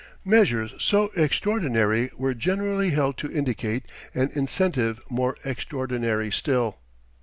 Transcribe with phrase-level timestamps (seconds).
[0.25, 3.85] Measures so extraordinary were generally held to indicate
[4.15, 6.79] an incentive more extraordinary still.